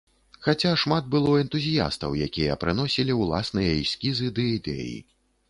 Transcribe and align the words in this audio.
Хаця 0.45 0.69
шмат 0.83 1.11
было 1.15 1.33
энтузіястаў, 1.41 2.15
якія 2.27 2.57
прыносілі 2.65 3.19
ўласныя 3.21 3.77
эскізы 3.85 4.33
ды 4.41 4.49
ідэі. 4.57 4.99